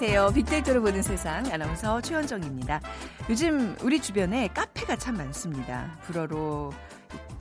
[0.00, 0.30] 안녕하세요.
[0.32, 2.80] 빅데이터로 보는 세상 아나운서 최현정입니다.
[3.28, 5.98] 요즘 우리 주변에 카페가 참 많습니다.
[6.02, 6.72] 불어로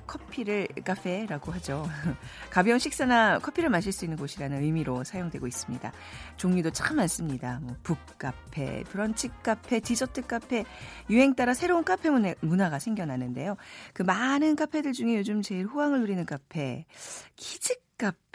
[0.07, 1.87] 커피를 카페라고 하죠.
[2.49, 5.91] 가벼운 식사나 커피를 마실 수 있는 곳이라는 의미로 사용되고 있습니다.
[6.37, 7.59] 종류도 참 많습니다.
[7.61, 10.65] 뭐 북카페, 브런치 카페, 디저트 카페,
[11.11, 12.09] 유행 따라 새로운 카페
[12.41, 13.55] 문화가 생겨나는데요.
[13.93, 16.87] 그 많은 카페들 중에 요즘 제일 호황을 누리는 카페,
[17.35, 18.26] 키즈 카페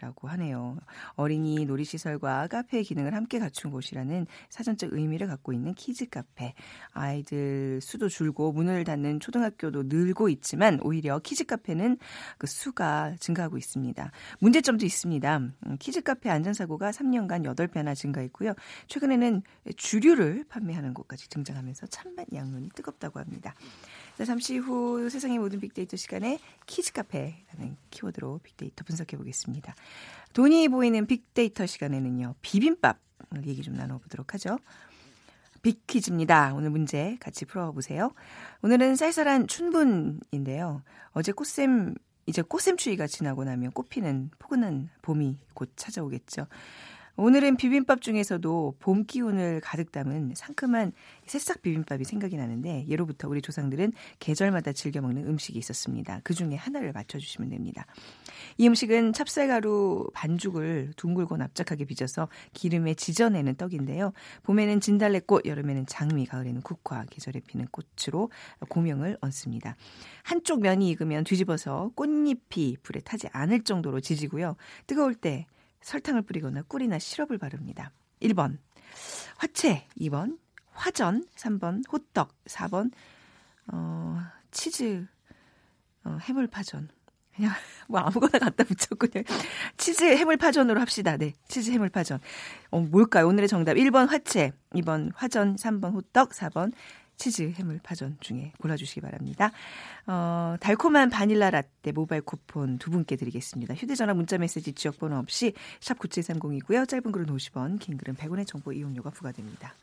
[0.00, 0.78] 라고 하네요.
[1.14, 6.54] 어린이 놀이시설과 카페의 기능을 함께 갖춘 곳이라는 사전적 의미를 갖고 있는 키즈 카페.
[6.92, 11.98] 아이들 수도 줄고 문을 닫는 초등학교도 늘고 있지만 오히려 키즈 카페는
[12.38, 14.10] 그 수가 증가하고 있습니다.
[14.40, 15.38] 문제점도 있습니다.
[15.38, 18.54] 음, 키즈 카페 안전사고가 3년간 8배나 증가했고요.
[18.86, 19.42] 최근에는
[19.76, 23.54] 주류를 판매하는 곳까지 등장하면서 찬반 양론이 뜨겁다고 합니다.
[24.16, 29.41] 자, 잠시 후 세상의 모든 빅데이터 시간에 키즈 카페라는 키워드로 빅데이터 분석해 보겠습니다.
[30.32, 32.34] 돈이 보이는 빅데이터 시간에는요.
[32.42, 32.98] 비빔밥
[33.46, 34.58] 얘기 좀 나눠보도록 하죠.
[35.62, 36.54] 빅퀴즈입니다.
[36.54, 38.12] 오늘 문제 같이 풀어보세요.
[38.62, 40.82] 오늘은 쌀쌀한 춘분인데요.
[41.12, 41.94] 어제 꽃샘
[42.26, 46.46] 이제 꽃샘 추위가 지나고 나면 꽃피는 포근한 봄이 곧 찾아오겠죠.
[47.16, 50.92] 오늘은 비빔밥 중에서도 봄 기운을 가득 담은 상큼한
[51.26, 56.20] 새싹 비빔밥이 생각이 나는데 예로부터 우리 조상들은 계절마다 즐겨 먹는 음식이 있었습니다.
[56.24, 57.84] 그 중에 하나를 맞춰주시면 됩니다.
[58.56, 64.14] 이 음식은 찹쌀가루 반죽을 둥글고 납작하게 빚어서 기름에 지져내는 떡인데요.
[64.44, 68.30] 봄에는 진달래꽃, 여름에는 장미, 가을에는 국화, 계절에 피는 꽃으로
[68.70, 69.76] 고명을 얹습니다.
[70.22, 74.56] 한쪽 면이 익으면 뒤집어서 꽃잎이 불에 타지 않을 정도로 지지고요.
[74.86, 75.46] 뜨거울 때
[75.82, 77.92] 설탕을 뿌리거나 꿀이나 시럽을 바릅니다.
[78.20, 78.58] 1번
[79.36, 80.38] 화채, 2번
[80.72, 82.90] 화전, 3번 호떡, 4번
[83.72, 85.06] 어, 치즈
[86.04, 86.88] 어, 해물파전.
[87.34, 87.52] 그냥
[87.88, 89.22] 뭐 아무거나 갖다 붙였고 요
[89.76, 91.16] 치즈 해물파전으로 합시다.
[91.16, 91.32] 네.
[91.48, 92.20] 치즈 해물파전.
[92.70, 93.28] 어, 뭘까요?
[93.28, 96.72] 오늘의 정답 1번 화채, 2번 화전, 3번 호떡, 4번
[97.22, 99.52] 치즈 해물 파전 중에 골라주시기 바랍니다.
[100.08, 103.74] 어, 달콤한 바닐라 라떼 모바일 쿠폰 두 분께 드리겠습니다.
[103.74, 106.88] 휴대전화 문자메시지 지역번호 없이 샵 9730이고요.
[106.88, 109.76] 짧은 글은 50원, 긴 글은 100원의 정보 이용료가 부과됩니다.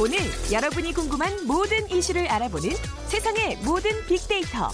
[0.00, 0.16] 오늘
[0.50, 2.70] 여러분이 궁금한 모든 이슈를 알아보는
[3.08, 4.70] 세상의 모든 빅데이터.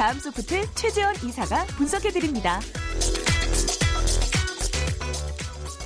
[0.00, 2.58] 다음 소프트 최재원 이사가 분석해드립니다.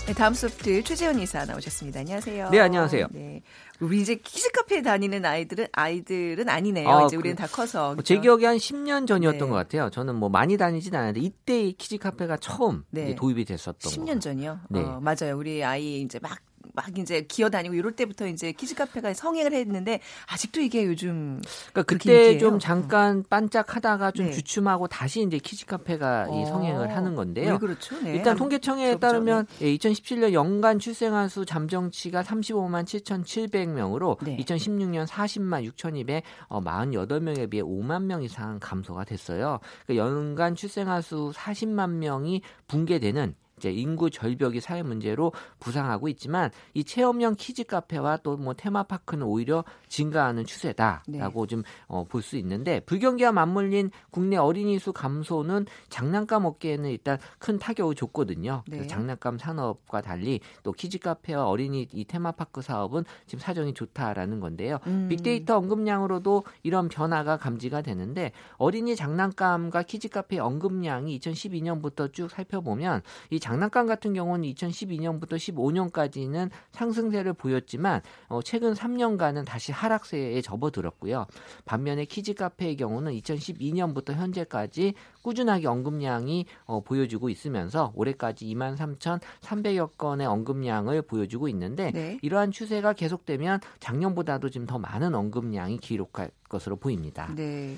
[0.07, 1.99] 네, 다음 소프트 최재원 이사 나오셨습니다.
[1.99, 2.51] 안녕하세요.
[2.51, 3.09] 네, 안녕하세요.
[3.11, 3.43] 네.
[3.81, 6.89] 우리 이제 키즈 카페에 다니는 아이들은 아이들은 아니네요.
[6.89, 7.91] 아, 이제 우리는 그, 다 커서.
[7.95, 8.03] 그렇죠?
[8.05, 9.47] 제 기억에 한 10년 전이었던 네.
[9.49, 9.91] 것 같아요.
[9.91, 13.17] 저는 뭐 많이 다니진 않았는데 이때 키즈 카페가 처음 네.
[13.17, 14.61] 도입이 됐었던 10년 전이요?
[14.71, 14.81] 네.
[14.81, 15.37] 어, 맞아요.
[15.37, 16.39] 우리 아이 이제 막
[16.73, 21.41] 막 이제 기어다니고 이럴 때부터 이제 키즈 카페가 성행을 했는데 아직도 이게 요즘
[21.73, 22.39] 그러니까 그때?
[22.39, 24.33] 좀 잠깐 반짝하다가 좀 네.
[24.33, 26.41] 주춤하고 다시 이제 키즈 카페가 어.
[26.41, 27.59] 이 성행을 하는 건데요.
[27.59, 28.01] 그렇죠?
[28.01, 28.17] 네.
[28.17, 29.77] 일단 통계청에 따르면 네.
[29.77, 34.37] 2017년 연간 출생아 수 잠정치가 35만 7,700명으로 네.
[34.39, 39.61] 2016년 40만 6,200 어, 48명에 비해 5만 명 이상 감소가 됐어요.
[39.87, 46.85] 그러니까 연간 출생아 수 40만 명이 붕괴되는 이제 인구 절벽이 사회 문제로 부상하고 있지만 이
[46.85, 51.49] 체험형 키즈 카페와 또 뭐 테마파크는 오히려 증가하는 추세다라고 네.
[51.49, 57.95] 좀 어, 볼수 있는데 불경기와 맞물린 국내 어린이 수 감소는 장난감 업계에는 일단 큰 타격을
[57.95, 58.65] 줬거든요.
[58.67, 58.87] 네.
[58.89, 64.79] 장난감 산업과 달리 또 키즈 카페와 어린이 이 테마파크 사업은 지금 사정이 좋다라는 건데요.
[64.89, 65.07] 음.
[65.09, 73.39] 빅데이터 언급량으로도 이런 변화가 감지가 되는데 어린이 장난감과 키즈 카페 언급량이 2012년부터 쭉 살펴보면 이
[73.39, 81.27] 장 난감 같은 경우는 2012년부터 15년까지는 상승세를 보였지만 어, 최근 3년간은 다시 하락세에 접어들었고요.
[81.65, 90.27] 반면에 키즈 카페의 경우는 2012년부터 현재까지 꾸준하게 언급량이 어, 보여주고 있으면서 올해까지 2만 3,300여 건의
[90.27, 92.19] 언급량을 보여주고 있는데 네.
[92.23, 97.33] 이러한 추세가 계속되면 작년보다도 좀더 많은 언급량이 기록할 것으로 보입니다.
[97.35, 97.77] 네.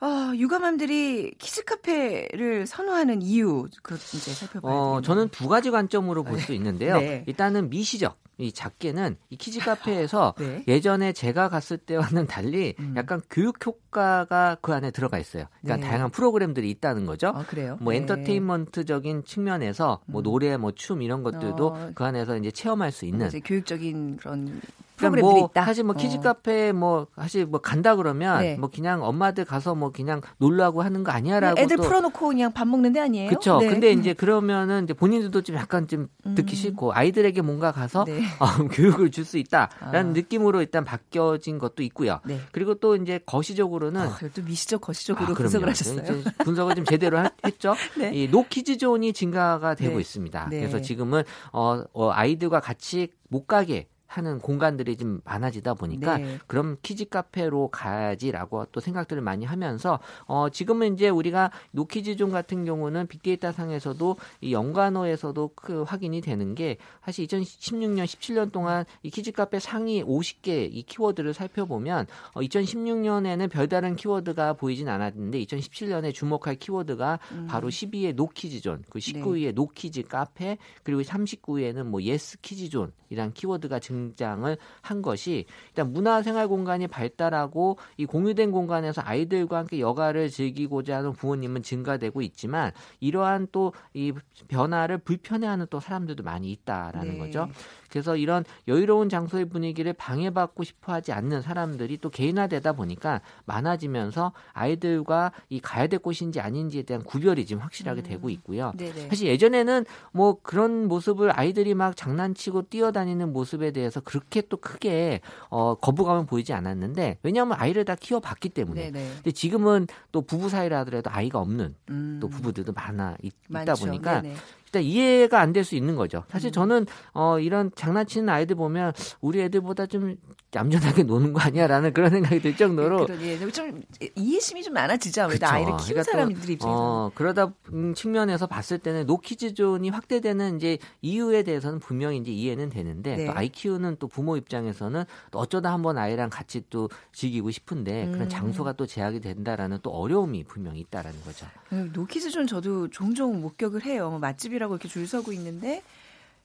[0.00, 6.48] 아, 육아맘들이 키즈 카페를 선호하는 이유 그 이제 살펴봐야 어, 저는 두 가지 관점으로 볼수
[6.48, 6.54] 네.
[6.54, 6.98] 있는데요.
[6.98, 7.24] 네.
[7.26, 10.62] 일단은 미시적 이 작게는 이 키즈 카페에서 네.
[10.68, 12.94] 예전에 제가 갔을 때와는 달리 음.
[12.96, 15.46] 약간 교육 효과가 그 안에 들어가 있어요.
[15.60, 15.90] 그러니까 네.
[15.90, 17.28] 다양한 프로그램들이 있다는 거죠.
[17.34, 17.76] 아, 그래요?
[17.80, 17.98] 뭐 네.
[17.98, 20.22] 엔터테인먼트적인 측면에서 뭐 음.
[20.22, 21.90] 노래, 뭐 춤 이런 것들도 어.
[21.94, 24.60] 그 안에서 이제 체험할 수 있는 교육적인 그런
[24.96, 25.64] 프로그램들이 뭐 있다.
[25.64, 26.20] 사실 뭐 키즈 어.
[26.20, 28.56] 카페 뭐 사실 뭐 간다 그러면 네.
[28.56, 32.92] 뭐 그냥 엄마들 가서 뭐 그냥 놀라고 하는 거 아니야라고 애들 풀어놓고 그냥 밥 먹는
[32.92, 33.28] 데 아니에요?
[33.28, 33.58] 그렇죠.
[33.58, 33.68] 네.
[33.68, 36.56] 근데 이제 그러면은 이제 본인들도 좀 약간 좀 듣기 음.
[36.56, 38.20] 싫고 아이들에게 뭔가 가서 네.
[38.38, 40.12] 어, 교육을 줄 수 있다라는 아.
[40.14, 42.20] 느낌으로 일단 바뀌어진 것도 있고요.
[42.24, 42.40] 네.
[42.50, 46.22] 그리고 또 이제 거시적으로는 아, 또 미시적 거시적으로 아, 분석을 하셨어요.
[46.38, 47.74] 분석을 좀 제대로 했죠.
[47.98, 48.10] 네.
[48.14, 50.00] 이 노키즈 존이 증가가 되고 네.
[50.00, 50.48] 있습니다.
[50.50, 50.60] 네.
[50.60, 51.22] 그래서 지금은
[51.52, 56.38] 어, 어, 아이들과 같이 못 가게 하는 공간들이 좀 많아지다 보니까 네.
[56.46, 63.06] 그럼 키즈 카페로 가야지라고 또 생각들을 많이 하면서 어 지금은 이제 우리가 노키즈존 같은 경우는
[63.06, 69.60] 빅데이터 상에서도 이 연관어에서도 그 확인이 되는 게 사실 2016년 17년 동안 이 키즈 카페
[69.60, 77.46] 상위 50개 이 키워드를 살펴보면 어 2016년에는 별다른 키워드가 보이진 않았는데 2017년에 주목할 키워드가 음.
[77.46, 79.52] 바로 12위의 노키즈존, 그 19위의 네.
[79.52, 86.86] 노키즈 카페 그리고 39위에는 뭐 예스 키즈존이란 키워드가 증 등장을 한 것이 일단 문화생활 공간이
[86.86, 94.12] 발달하고 이 공유된 공간에서 아이들과 함께 여가를 즐기고자 하는 부모님은 증가되고 있지만 이러한 또 이
[94.48, 97.18] 변화를 불편해하는 또 사람들도 많이 있다라는 네.
[97.18, 97.48] 거죠.
[97.88, 105.32] 그래서 이런 여유로운 장소의 분위기를 방해받고 싶어 하지 않는 사람들이 또 개인화되다 보니까 많아지면서 아이들과
[105.48, 108.04] 이 가야 될 곳인지 아닌지에 대한 구별이 지금 확실하게 음.
[108.04, 108.72] 되고 있고요.
[108.76, 109.08] 네네.
[109.08, 115.74] 사실 예전에는 뭐 그런 모습을 아이들이 막 장난치고 뛰어다니는 모습에 대해서 그렇게 또 크게 어,
[115.74, 118.90] 거부감을 보이지 않았는데 왜냐하면 아이를 다 키워봤기 때문에.
[118.90, 119.12] 네네.
[119.14, 122.18] 근데 지금은 또 부부 사이라 하더라도 아이가 없는 음.
[122.20, 124.34] 또 부부들도 많아 있, 다 보니까 네네.
[124.68, 126.24] 일단 이해가 안 될 수 있는 거죠.
[126.28, 126.52] 사실 음.
[126.52, 130.16] 저는 어 이런 장난치는 아이들 보면 우리 애들보다 좀
[130.54, 133.82] 얌전하게 노는 거 아니야라는 그런 생각이 들 정도로 예, 좀
[134.14, 135.28] 이해심이 좀 많아지죠.
[135.28, 135.46] 그쵸.
[135.46, 137.52] 아이를 키운 그러니까 사람들 입장에서 어, 그러다
[137.94, 143.26] 측면에서 봤을 때는 노키즈존이 확대되는 이제 이유에 대해서는 분명히 이제 이해는 되는데 네.
[143.26, 148.12] 또 아이 키우는 또 부모 입장에서는 또 어쩌다 한번 아이랑 같이 또 즐기고 싶은데 음.
[148.12, 151.46] 그런 장소가 또 제약이 된다라는 또 어려움이 분명히 있다라는 거죠.
[151.72, 154.08] 음, 노키즈존 저도 종종 목격을 해요.
[154.08, 155.82] 뭐 맛집이라고 이렇게 줄 서고 있는데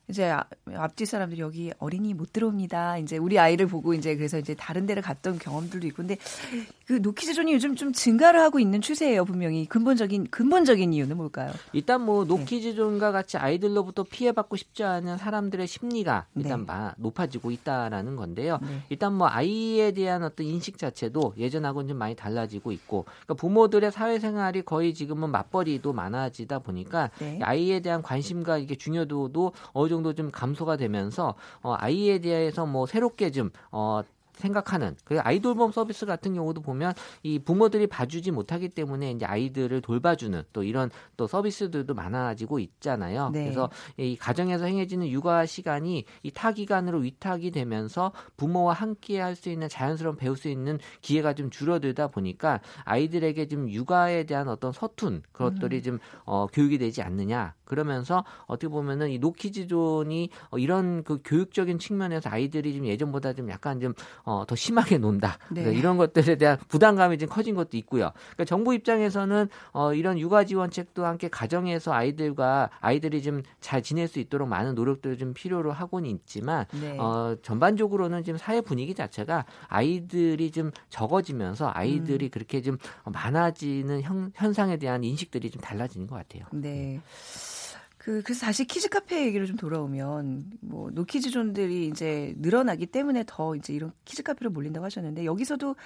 [0.09, 0.43] 이제 아,
[0.75, 2.97] 앞뒤 사람들이 여기 어린이 못 들어옵니다.
[2.97, 6.17] 이제 우리 아이를 보고 이제 그래서 이제 다른 데를 갔던 경험들도 있고 근데
[6.85, 9.65] 그 노키즈존이 요즘 좀 증가를 하고 있는 추세예요, 분명히.
[9.65, 11.53] 근본적인 근본적인 이유는 뭘까요?
[11.71, 12.35] 일단 뭐 네.
[12.35, 16.73] 노키즈존과 같이 아이들로부터 피해받고 싶지 않은 사람들의 심리가 일단 네.
[16.97, 18.59] 높아지고 있다라는 건데요.
[18.61, 18.81] 네.
[18.89, 24.63] 일단 뭐 아이에 대한 어떤 인식 자체도 예전하고는 좀 많이 달라지고 있고 그러니까 부모들의 사회생활이
[24.63, 27.39] 거의 지금은 맞벌이도 많아지다 보니까 네.
[27.41, 33.29] 아이에 대한 관심과 이게 중요도도 어느 정도 좀 감소가 되면서 어, 아이에 대해서 뭐 새롭게
[33.29, 34.01] 좀 어,
[34.35, 40.43] 생각하는 그 아이돌봄 서비스 같은 경우도 보면 이 부모들이 봐주지 못하기 때문에 이제 아이들을 돌봐주는
[40.53, 43.29] 또 이런 또 서비스들도 많아지고 있잖아요.
[43.29, 43.43] 네.
[43.43, 49.67] 그래서 이 가정에서 행해지는 육아 시간이 이 타기간으로 위탁이 되면서 부모와 함께 할 수 있는
[49.67, 55.77] 자연스러운 배울 수 있는 기회가 좀 줄어들다 보니까 아이들에게 좀 육아에 대한 어떤 서툰 그것들이
[55.77, 55.81] 음.
[55.81, 62.29] 좀 어, 교육이 되지 않느냐 그러면서 어떻게 보면은 이 노키즈존이 어, 이런 그 교육적인 측면에서
[62.29, 63.93] 아이들이 좀 예전보다 좀 약간 좀
[64.23, 65.37] 어, 더 심하게 논다.
[65.49, 65.73] 네.
[65.73, 68.11] 이런 것들에 대한 부담감이 좀 커진 것도 있고요.
[68.13, 74.19] 그러니까 정부 입장에서는 어, 이런 육아 지원책도 함께 가정에서 아이들과 아이들이 좀 잘 지낼 수
[74.19, 76.97] 있도록 많은 노력들을 좀 필요로 하고는 있지만 네.
[76.99, 82.29] 어, 전반적으로는 지금 사회 분위기 자체가 아이들이 좀 적어지면서 아이들이 음.
[82.29, 86.45] 그렇게 좀 많아지는 현, 현상에 대한 인식들이 좀 달라지는 것 같아요.
[86.51, 86.99] 네.
[88.03, 93.71] 그, 그래서 다시 키즈 카페 얘기를 좀 돌아오면, 뭐, 노키즈존들이 이제 늘어나기 때문에 더 이제
[93.73, 95.77] 이런 키즈 카페로 몰린다고 하셨는데, 여기서도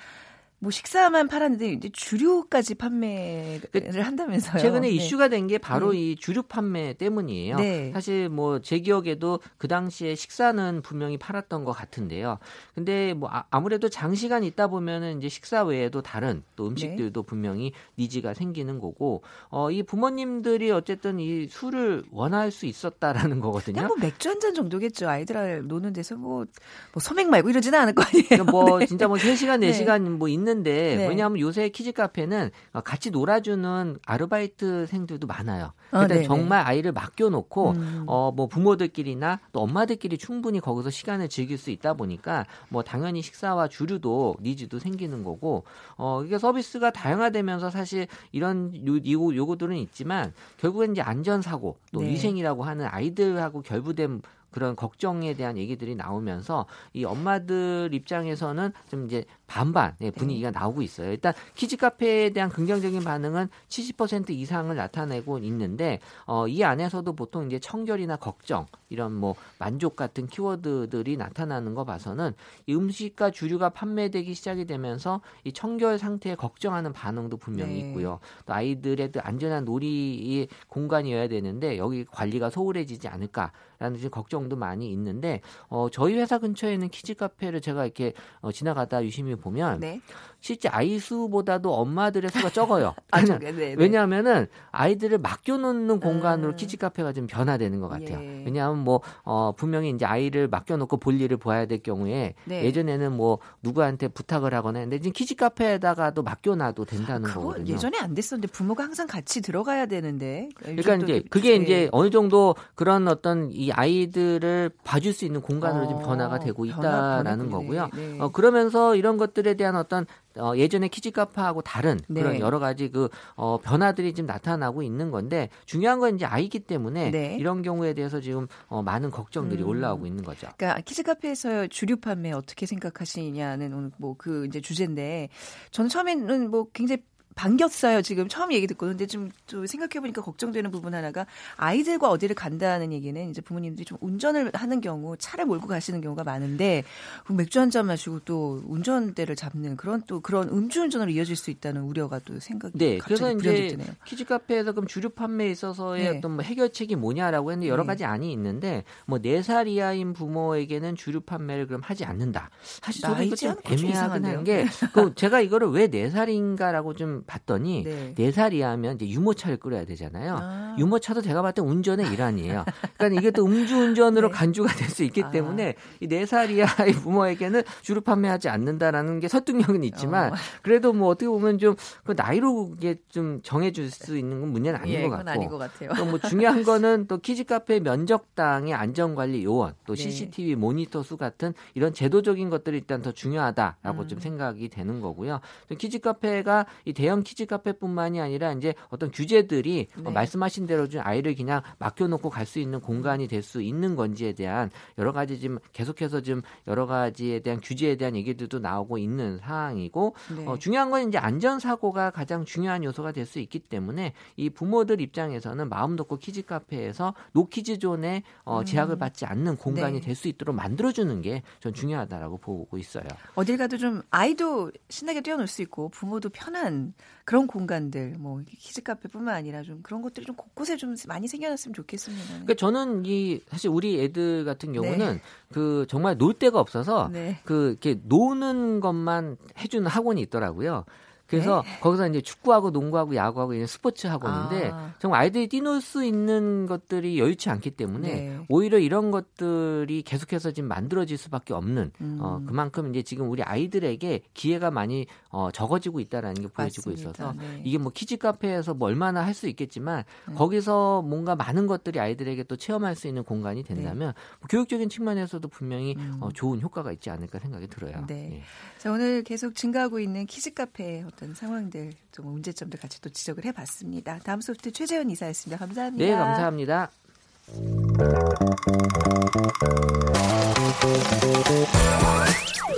[0.60, 4.58] 뭐 식사만 팔았는데 이제 주류까지 판매를 그 한다면서요.
[4.60, 4.94] 최근에 네.
[4.96, 6.00] 이슈가 된 게 바로 네.
[6.00, 7.58] 이 주류 판매 때문이에요.
[7.58, 7.92] 네.
[7.94, 12.40] 사실 뭐 제 기억에도 그 당시에 식사는 분명히 팔았던 것 같은데요.
[12.76, 17.26] 근데 뭐 아, 무래도 장시간 있다 보면은 이제 식사 외에도 다른 또 음식들도 네.
[17.28, 23.88] 분명히 니즈가 생기는 거고 어, 이 부모님들이 어쨌든 이 술을 원할 수 있었다라는 거거든요.
[23.88, 25.08] 뭐 맥주 한 잔 정도겠죠.
[25.10, 26.46] 아이들 노는 데서 뭐,
[26.94, 28.26] 뭐 소맥 말고 이러지는 않을 거 아니에요.
[28.30, 28.86] 그러니까 뭐 네.
[28.86, 31.08] 진짜 뭐 3시간 4시간 뭐 있는 있는데 네.
[31.08, 32.52] 왜냐하면 요새 키즈 카페는
[32.84, 35.74] 같이 놀아주는 아르바이트생들도 많아요.
[35.92, 38.04] 아, 그러니까 정말 아이를 맡겨놓고 음.
[38.08, 44.38] 어뭐 부모들끼리나 또 엄마들끼리 충분히 거기서 시간을 즐길 수 있다 보니까 뭐 당연히 식사와 주류도
[44.42, 45.66] needs도 생기는 거고
[45.98, 52.02] 어 이게 서비스가 다양화되면서 사실 이런 요, 요 요구들은 있지만 결국엔 이제 안전 사고 또
[52.02, 52.10] 네.
[52.10, 54.22] 위생이라고 하는 아이들하고 결부된
[54.58, 60.58] 그런 걱정에 대한 얘기들이 나오면서 이 엄마들 입장에서는 좀 이제 반반 의 네, 분위기가 네.
[60.58, 61.12] 나오고 있어요.
[61.12, 67.60] 일단 키즈 카페에 대한 긍정적인 반응은 70% 이상을 나타내고 있는데 어, 이 안에서도 보통 이제
[67.60, 72.34] 청결이나 걱정 이런 뭐 만족 같은 키워드들이 나타나는 거 봐서는
[72.66, 77.80] 이 음식과 주류가 판매되기 시작이 되면서 이 청결 상태에 걱정하는 반응도 분명히 네.
[77.82, 78.20] 있고요.
[78.48, 84.10] 또 아이들의 안전한 놀이 공간이어야 되는데 여기 관리가 소홀해지지 않을까라는 지금
[84.48, 89.80] 걱정도 많이 있는데 어 저희 회사 근처에는 키즈 카페를 제가 이렇게 어, 지나가다 유심히 보면
[89.82, 90.02] 네.
[90.40, 92.96] 실제 아이 수보다도 엄마들의 수가 적어요.
[93.12, 93.76] 아, 네, 네.
[93.78, 96.56] 왜냐하면은 아이들을 맡겨놓는 공간으로 음.
[96.56, 98.20] 키즈 카페가 좀 변화되는 것 같아요.
[98.20, 98.44] 예.
[98.46, 102.64] 왜냐하면 뭐 어, 분명히 이제 아이를 맡겨놓고 볼 일을 보아야 될 경우에 네.
[102.64, 107.74] 예전에는 뭐 누구한테 부탁을 하거나 했는데 지금 키즈 카페에다가도 맡겨놔도 된다는 거거든요.
[107.74, 110.50] 예전에 안 됐었는데 부모가 항상 같이 들어가야 되는데.
[110.56, 115.86] 그러니까 이제 그게 이제 어느 정도 그런 어떤 이 아이들 을 봐줄 수 있는 공간으로
[115.86, 117.90] 어, 좀 변화가 되고 있다라는 변화, 거고요.
[117.96, 118.18] 네.
[118.20, 120.06] 어, 그러면서 이런 것들에 대한 어떤
[120.36, 122.22] 어, 예전에 키즈카페하고 다른 네.
[122.22, 127.12] 그런 여러 가지 그 어, 변화들이 지금 나타나고 있는 건데 중요한 건 이제 아이기 때문에
[127.12, 127.38] 네.
[127.40, 129.70] 이런 경우에 대해서 지금 어, 많은 걱정들이 음.
[129.70, 130.48] 올라오고 있는 거죠.
[130.58, 135.30] 그러니까 키즈카페에서 주류 판매 어떻게 생각하시냐는 오늘 뭐 그 이제 주제인데
[135.72, 137.04] 저는 처음에는 뭐 굉장히
[137.38, 138.02] 반겼어요.
[138.02, 141.26] 지금 처음 얘기 듣고 근데 좀, 좀 생각해 보니까 걱정되는 부분 하나가
[141.56, 146.84] 아이들과 어디를 간다는 얘기는 이제 부모님들이 좀 운전을 하는 경우 차를 몰고 가시는 경우가 많은데
[147.30, 152.18] 맥주 한 잔 마시고 또 운전대를 잡는 그런 또 그런 음주운전으로 이어질 수 있다는 우려가
[152.20, 153.88] 또 생각이 네, 그래서 이제 드네요.
[154.06, 156.18] 키즈 카페에서 그럼 주류 판매에 있어서의 네.
[156.18, 157.88] 어떤 뭐 해결책이 뭐냐라고 했는데 여러 네.
[157.88, 162.50] 가지 안이 있는데 뭐 네 살 이하인 부모에게는 주류 판매를 그럼 하지 않는다.
[162.82, 168.14] 사실 저도 이거 좀 애매하긴 한게 그 제가 이거를 왜 네 살인가라고 좀 봤더니 네.
[168.16, 170.38] 4살 이하면 이제 유모차를 끌어야 되잖아요.
[170.40, 170.76] 아.
[170.80, 172.66] 유모차도 제가 봤을 때 운전의 일환이에요.
[172.98, 174.34] 그러니까 이게 또 음주운전으로 네.
[174.34, 175.32] 간주가 될 수 있기 아.
[175.32, 180.36] 때문에 이 4살 이하의 부모에게는 주로 판매하지 않는다라는 게 설득력은 있지만 어.
[180.64, 184.94] 그래도 뭐 어떻게 보면 좀 그 나이로 이게 좀 정해줄 수 있는 건 문제는 아닌
[184.94, 185.30] 예, 것 같고.
[185.30, 185.90] 아닌 것 같아요.
[185.96, 190.02] 또 뭐 중요한 거는 또 키즈 카페 면적당의 안전관리 요원 또 네.
[190.04, 194.08] CCTV 모니터 수 같은 이런 제도적인 것들이 일단 더 중요하다라고 음.
[194.08, 195.42] 좀 생각이 되는 거고요.
[195.78, 200.04] 키즈 카페가 이 대형 키즈 카페뿐만이 아니라 이제 어떤 규제들이 네.
[200.04, 204.34] 어, 말씀하신 대로 좀 아이를 그냥 맡겨놓고 갈 수 있는 공간이 될 수 있는 건지에
[204.34, 210.16] 대한 여러 가지 지금 계속해서 좀 여러 가지에 대한 규제에 대한 얘기들도 나오고 있는 상황이고
[210.36, 210.46] 네.
[210.48, 215.02] 어, 중요한 건 이제 안전 사고가 가장 중요한 요소가 될 수 있기 때문에 이 부모들
[215.02, 218.66] 입장에서는 마음 놓고 키즈 카페에서 노키즈 존에 어, 음.
[218.66, 220.06] 제약을 받지 않는 공간이 네.
[220.06, 223.04] 될수 있도록 만들어주는 게 전 중요하다라고 보고 있어요.
[223.36, 226.94] 어딜 가도 좀 아이도 신나게 뛰어놀 수 있고 부모도 편한
[227.26, 232.26] 그런 공간들 뭐 키즈 카페뿐만 아니라 좀 그런 것들이 좀 곳곳에 좀 많이 생겨났으면 좋겠습니다.
[232.28, 235.22] 그러니까 저는 이 사실 우리 애들 같은 경우는 네.
[235.52, 237.40] 그 정말 놀 데가 없어서 네.
[237.44, 240.86] 그 이렇게 노는 것만 해주는 학원이 있더라고요.
[241.28, 241.80] 그래서 네.
[241.80, 244.94] 거기서 이제 축구하고 농구하고 야구하고 이런 스포츠 학원인데 아.
[245.00, 248.40] 정말 아이들이 뛰놀 수 있는 것들이 여의치 않기 때문에 네.
[248.50, 252.18] 오히려 이런 것들이 계속해서 지금 만들어질 수밖에 없는 어, 음.
[252.22, 257.12] 어, 그만큼 이제 지금 우리 아이들에게 기회가 많이 어, 적어지고 있다라는 게 보여지고 맞습니다.
[257.24, 257.62] 있어서 네.
[257.64, 260.34] 이게 뭐 키즈 카페에서 뭐 얼마나 할 수 있겠지만 네.
[260.34, 264.22] 거기서 뭔가 많은 것들이 아이들에게 또 체험할 수 있는 공간이 된다면 네.
[264.40, 266.18] 뭐 교육적인 측면에서도 분명히 음.
[266.22, 268.04] 어, 좋은 효과가 있지 않을까 생각이 들어요.
[268.08, 268.38] 네.
[268.38, 268.42] 예.
[268.80, 274.20] 자 오늘 계속 증가하고 있는 키즈 카페 어떤 상황들 좀 문제점들 같이 또 지적을 해봤습니다.
[274.20, 275.58] 다음 소프트 최재현 이사였습니다.
[275.66, 276.06] 감사합니다.
[276.06, 276.92] 네, 감사합니다.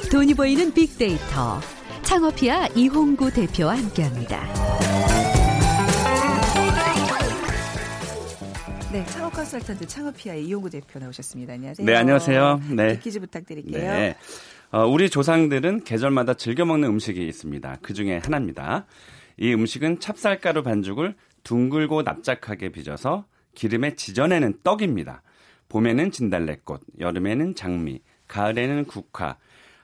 [0.10, 1.60] 돈이 보이는 빅데이터
[2.04, 4.48] 창업피아 이홍구 대표와 함께합니다.
[8.94, 11.54] 네, 창업 컨설턴트 창업피아의 이홍구 대표 나오셨습니다.
[11.54, 11.86] 안녕하세요.
[11.86, 12.62] 네, 안녕하세요.
[12.72, 13.00] 네.
[13.00, 13.82] 퀴즈 부탁드릴게요.
[13.82, 14.16] 네.
[14.72, 17.78] 어, 우리 조상들은 계절마다 즐겨 먹는 음식이 있습니다.
[17.82, 18.86] 그 중에 하나입니다.
[19.38, 25.24] 이 음식은 찹쌀가루 반죽을 둥글고 납작하게 빚어서 기름에 지져내는 떡입니다.
[25.70, 29.38] 봄에는 진달래꽃, 여름에는 장미, 가을에는 국화,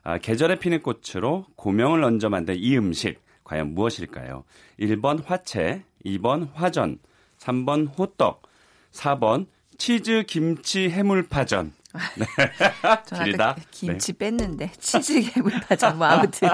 [0.04, 4.44] 아, 계절에 피는 꽃으로 고명을 얹어 만든 이 음식 과연 무엇일까요?
[4.80, 7.00] 1번 화채, 2번 화전,
[7.40, 8.44] 3번 호떡,
[8.92, 9.48] 4번
[9.80, 11.74] 치즈 김치 해물파전,
[12.16, 12.26] 네.
[13.24, 13.56] 길다.
[13.72, 14.18] 김치 네.
[14.18, 16.50] 뺐는데 치즈게 물파전 뭐 아무튼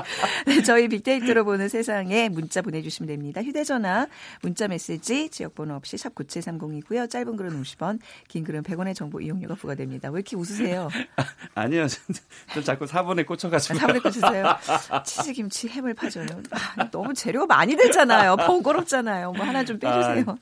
[0.46, 3.42] 네, 저희 빅데이터로 보는 세상에 문자 보내주시면 됩니다.
[3.42, 4.08] 휴대전화
[4.42, 7.10] 문자 메시지 지역번호 없이 샵 9730이고요.
[7.10, 10.10] 짧은 글은 50원, 긴 글은 100원의 정보 이용료가 부과됩니다.
[10.10, 10.90] 왜 이렇게 웃으세요?
[11.56, 13.78] 아, 니요 좀 자꾸 4번에 꽂혀가지고.
[13.78, 14.58] 아, 4번에 꽂으세요.
[15.06, 16.28] 치즈 김치 해물 파전.
[16.52, 18.36] 아, 너무 재료가 많이 들잖아요.
[18.38, 19.32] 번거롭잖아요.
[19.34, 20.26] 뭐 하나 좀 빼주세요.
[20.28, 20.36] 아,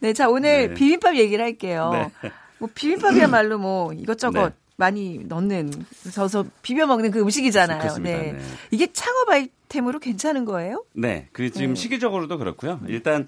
[0.00, 0.74] 네, 자 오늘 네.
[0.74, 1.90] 비빔밥 얘기를 할게요.
[1.92, 2.30] 네.
[2.60, 4.54] 뭐 비빔밥이야말로 뭐 이것저것 네.
[4.76, 5.70] 많이 넣는
[6.12, 7.80] 저서 비벼 먹는 그 음식이잖아요.
[7.80, 8.18] 그렇습니다.
[8.18, 8.32] 네.
[8.32, 8.38] 네.
[8.70, 10.84] 이게 창업 아이템으로 괜찮은 거예요?
[10.94, 11.28] 네.
[11.32, 11.74] 그 지금 네.
[11.74, 12.80] 시기적으로도 그렇고요.
[12.86, 13.26] 일단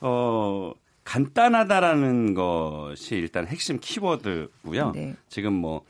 [0.00, 0.72] 어
[1.04, 4.92] 간단하다라는 것이 일단 핵심 키워드고요.
[4.94, 5.14] 네.
[5.28, 5.82] 지금 뭐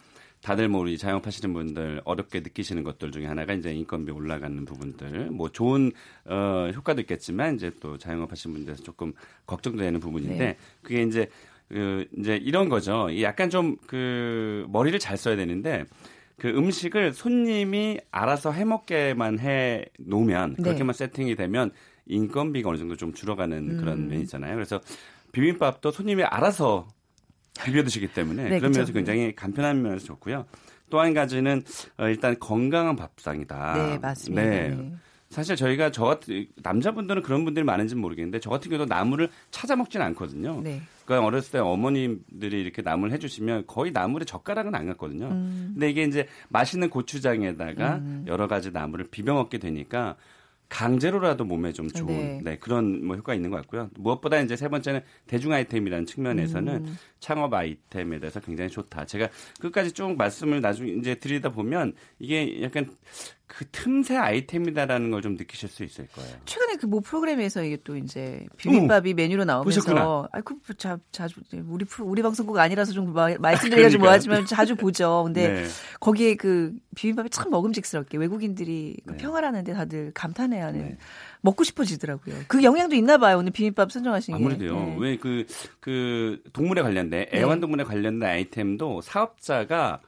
[0.43, 5.49] 다들 뭐 우리 자영업하시는 분들 어렵게 느끼시는 것들 중에 하나가 이제 인건비 올라가는 부분들 뭐
[5.51, 5.93] 좋은
[6.25, 9.13] 어 효과도 있겠지만 이제 또 자영업하시는 분들에서 조금
[9.47, 10.57] 걱정되는 부분인데 네.
[10.83, 11.29] 그게 이제
[11.73, 13.09] 그 이제 이런 거죠.
[13.23, 15.85] 약간 좀 그 머리를 잘 써야 되는데
[16.39, 20.63] 그 음식을 손님이 알아서 해먹게만 해 놓으면 네.
[20.63, 21.71] 그렇게만 세팅이 되면
[22.07, 23.77] 인건비가 어느 정도 좀 줄어가는 음.
[23.79, 24.55] 그런 면이잖아요.
[24.55, 24.81] 그래서
[25.33, 26.89] 비빔밥도 손님이 알아서
[27.65, 30.47] 비벼 드시기 때문에 네, 그런 면에서 굉장히 간편한 면에서 좋고요.
[30.91, 31.63] 또 한 가지는
[31.97, 33.75] 어, 일단 건강한 밥상이다.
[33.75, 34.43] 네, 맞습니다.
[34.43, 34.93] 네.
[35.33, 35.35] 네.
[35.35, 40.05] 사실 저희가 저 같은 남자분들은 그런 분들이 많은지는 모르겠는데 저 같은 경우도 나물을 찾아 먹지는
[40.07, 40.61] 않거든요.
[40.63, 40.83] 네.
[41.07, 45.29] 그러니까 어렸을 때 어머님들이 이렇게 나물 해주시면 거의 나물에 젓가락은 안 갔거든요.
[45.29, 45.71] 음.
[45.73, 48.25] 근데 이게 이제 맛있는 고추장에다가 음.
[48.29, 50.17] 여러 가지 나물을 비벼 먹게 되니까
[50.73, 52.41] 강제로라도 몸에 좀 좋은 네.
[52.43, 53.91] 네, 그런 뭐 효과가 있는 것 같고요.
[53.95, 56.97] 무엇보다 이제 세 번째는 대중 아이템이라는 측면에서는 음.
[57.21, 59.05] 창업 아이템에 대해서 굉장히 좋다.
[59.05, 59.29] 제가
[59.61, 62.91] 끝까지 쭉 말씀을 나중에 이제 드리다 보면 이게 약간
[63.55, 66.37] 그 틈새 아이템이다라는 걸 좀 느끼실 수 있을 거예요.
[66.47, 71.85] 최근에 그 모 프로그램에서 이게 또 이제 비빔밥이 어, 메뉴로 나오면서 아그 자, 자주 우리
[71.85, 75.23] 프로, 우리 방송국 아니라서 좀 말씀드리기가 좀 뭐하지만 자주 보죠.
[75.25, 75.65] 근데 네.
[76.01, 79.17] 거기에 그 비빔밥이 참 먹음직스럽게 외국인들이 그 네.
[79.19, 80.97] 평화라는데 다들 감탄해하는 네.
[81.43, 82.35] 먹고 싶어지더라고요.
[82.49, 83.39] 그 영향도 있나 봐요.
[83.39, 84.43] 오늘 비빔밥 선정하신 게.
[84.43, 84.75] 아무래도요.
[84.75, 84.97] 네.
[84.99, 85.47] 왜그
[85.81, 87.39] 그 동물에 관련된 네.
[87.39, 90.01] 애완동물에 관련된 아이템도 사업자가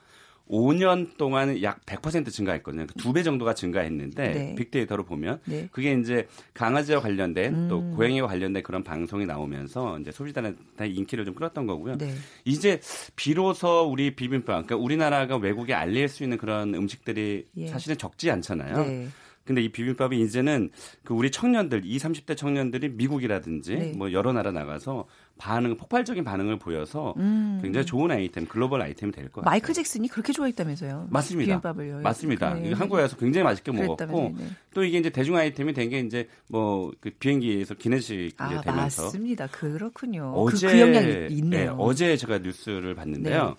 [0.48, 2.86] 5년 동안 약 100% 증가했거든요.
[2.86, 4.54] 그 두배 정도가 증가했는데 네.
[4.56, 5.68] 빅데이터로 보면 네.
[5.72, 7.68] 그게 이제 강아지와 관련된 음.
[7.68, 11.96] 또 고양이와 관련된 그런 방송이 나오면서 이제 소비자한테 인기를 좀 끌었던 거고요.
[11.96, 12.12] 네.
[12.44, 12.80] 이제
[13.16, 17.66] 비로소 우리 비빔밥, 그러니까 우리나라가 외국에 알릴 수 있는 그런 음식들이 예.
[17.68, 19.08] 사실은 적지 않잖아요.
[19.44, 19.46] 네.
[19.46, 20.70] 근데 이 비빔밥이 이제는
[21.04, 23.92] 그 우리 청년들, 20, 30대 청년들이 미국이라든지 네.
[23.94, 27.58] 뭐 여러 나라 나가서 반응, 폭발적인 반응을 보여서 음.
[27.62, 29.50] 굉장히 좋은 아이템, 글로벌 아이템이 될 것 같아요.
[29.50, 31.08] 마이클 잭슨이 그렇게 좋아했다면서요?
[31.10, 31.56] 맞습니다.
[31.60, 32.00] 비빔밥을요.
[32.00, 32.54] 맞습니다.
[32.54, 32.72] 네.
[32.72, 34.46] 한국에 와서 굉장히 맛있게 먹었고 네.
[34.72, 39.02] 또 이게 이제 대중 아이템이 된 게 이제 뭐 그 비행기에서 기내식 아, 이제 되면서
[39.04, 39.46] 맞습니다.
[39.48, 40.32] 그렇군요.
[40.36, 41.70] 어제 그, 그 영향이 있네요.
[41.72, 43.48] 네, 어제 제가 뉴스를 봤는데요.
[43.48, 43.54] 네.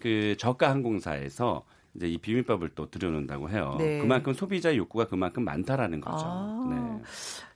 [0.00, 3.76] 그 저가 항공사에서 이제 이 비빔밥을 또 들여놓는다고 해요.
[3.78, 3.98] 네.
[4.00, 6.24] 그만큼 소비자 욕구가 그만큼 많다라는 거죠.
[6.24, 6.68] 아.
[6.70, 7.02] 네.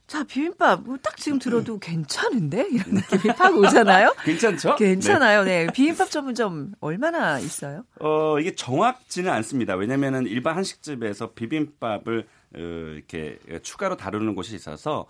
[0.06, 4.14] 자, 비빔밥 뭐딱 지금 들어도 괜찮은데 이런 느낌이 팍 오잖아요.
[4.24, 4.76] 괜찮죠?
[4.76, 5.44] 괜찮아요.
[5.44, 5.64] 네.
[5.66, 5.72] 네.
[5.72, 7.84] 비빔밥 전문점 얼마나 있어요?
[8.00, 9.76] 어, 이게 정확지는 않습니다.
[9.76, 15.06] 왜냐면은 일반 한식집에서 비빔밥을 어, 이렇게 추가로 다루는 곳이 있어서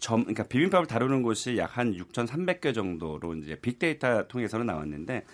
[0.00, 5.24] 점, 그러니까 비빔밥을 다루는 곳이 약 한 6,300개 정도로 이제 빅데이터 통해서는 나왔는데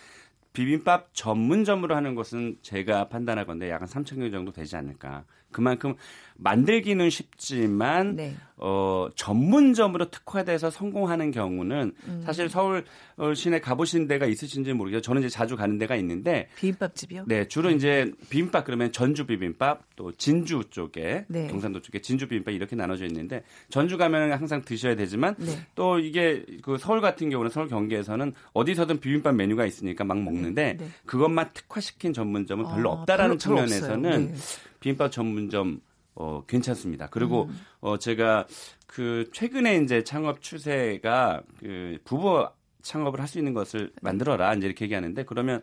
[0.54, 5.24] 비빔밥 전문점으로 하는 것은 제가 판단하건데 약한 3천 개 정도 되지 않을까.
[5.54, 5.94] 그만큼
[6.36, 8.34] 만들기는 쉽지만 네.
[8.56, 12.22] 어, 전문점으로 특화돼서 성공하는 경우는 음.
[12.24, 12.84] 사실 서울
[13.16, 15.02] 어, 시내 가보신 데가 있으신지 모르겠어요.
[15.02, 17.24] 저는 이제 자주 가는 데가 있는데 비빔밥집이요?
[17.26, 21.46] 네, 주로 이제 비빔밥 그러면 전주 비빔밥 또 진주 쪽에 네.
[21.48, 25.58] 경상도 쪽에 진주 비빔밥 이렇게 나눠져 있는데 전주 가면 항상 드셔야 되지만 네.
[25.74, 30.76] 또 이게 그 서울 같은 경우는 서울 경기에서는 어디서든 비빔밥 메뉴가 있으니까 막 먹는데 네.
[30.76, 30.88] 네.
[31.06, 34.34] 그것만 특화시킨 전문점은 별로 아, 없다라는 별로, 측면에서는 네.
[34.84, 35.80] 비빔밥 전문점
[36.14, 37.08] 어, 괜찮습니다.
[37.10, 37.60] 그리고 음.
[37.80, 38.46] 어, 제가
[38.86, 42.46] 그 최근에 이제 창업 추세가 그 부부
[42.82, 45.62] 창업을 할 수 있는 것을 만들어라 이제 이렇게 얘기하는데 그러면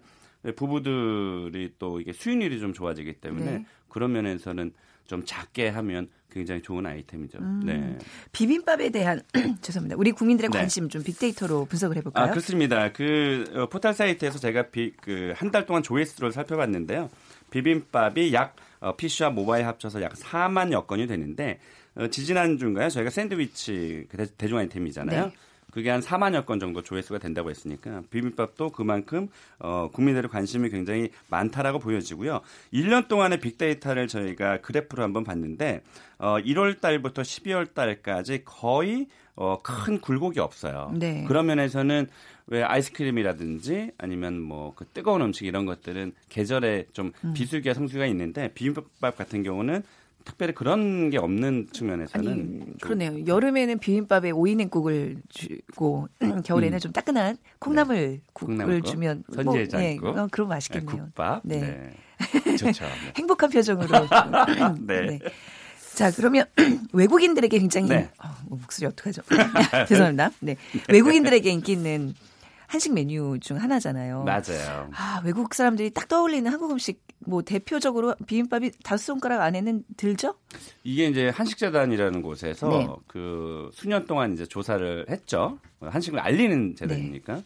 [0.55, 3.65] 부부들이 또 이게 수익률이 좀 좋아지기 때문에 네.
[3.89, 4.73] 그런 면에서는
[5.05, 7.37] 좀 작게 하면 굉장히 좋은 아이템이죠.
[7.39, 7.97] 음, 네.
[8.31, 9.21] 비빔밥에 대한
[9.61, 9.97] 죄송합니다.
[9.99, 10.57] 우리 국민들의 네.
[10.57, 12.25] 관심 좀 빅데이터로 분석을 해볼까요?
[12.25, 12.91] 아 그렇습니다.
[12.91, 14.65] 그 어, 포털 사이트에서 제가
[15.01, 17.09] 그 한 달 동안 조회수를 살펴봤는데요.
[17.51, 21.59] 비빔밥이 약 어, PC와 모바일 합쳐서 약 4만여 건이 되는데
[21.95, 22.89] 어, 지지난 주인가요?
[22.89, 25.25] 저희가 샌드위치 그 대, 중 아이템이잖아요.
[25.27, 25.33] 네.
[25.71, 29.29] 그게 한 4만여 건 정도 조회수가 된다고 했으니까 비빔밥도 그만큼
[29.59, 32.41] 어, 국민들의 관심이 굉장히 많다라고 보여지고요.
[32.73, 35.81] 1년 동안의 빅데이터를 저희가 그래프로 한번 봤는데
[36.19, 40.91] 어, 1월 달부터 12월 달까지 거의 어, 큰 굴곡이 없어요.
[40.93, 41.23] 네.
[41.27, 42.07] 그런 면에서는
[42.47, 47.33] 왜 아이스크림이라든지 아니면 뭐 그 뜨거운 음식 이런 것들은 계절에 좀 음.
[47.33, 49.83] 비수기와 성수기가 있는데 비빔밥 같은 경우는
[50.25, 53.25] 특별히 그런 게 없는 측면에서는 아니, 그러네요.
[53.25, 56.07] 여름에는 비빔밥에 오이냉국을 주고
[56.45, 56.79] 겨울에는 음.
[56.79, 60.91] 좀 따끈한 콩나물 국을 주면 선지해장국 뭐, 네, 어, 그럼 맛있겠네요.
[60.91, 61.41] 네, 국밥.
[61.43, 61.59] 네.
[61.59, 61.93] 네.
[62.57, 62.85] 좋죠.
[62.85, 63.13] 네.
[63.17, 64.07] 행복한 표정으로.
[64.81, 65.01] 네.
[65.01, 65.19] 네.
[65.93, 66.45] 자, 그러면
[66.93, 68.09] 외국인들에게 굉장히 네.
[68.23, 69.21] 어, 목소리 어떡하죠?
[69.87, 70.31] 죄송합니다.
[70.39, 70.55] 네.
[70.89, 72.13] 외국인들에게 인기 있는
[72.67, 74.23] 한식 메뉴 중 하나잖아요.
[74.23, 74.89] 맞아요.
[74.93, 80.35] 아, 외국 사람들이 딱 떠올리는 한국 음식 뭐 대표적으로 비빔밥이 다섯 손가락 안에는 들죠?
[80.83, 82.87] 이게 이제 한식재단이라는 곳에서 네.
[83.07, 85.59] 그 수년 동안 이제 조사를 했죠.
[85.79, 87.43] 한식을 알리는 재단이니까 네.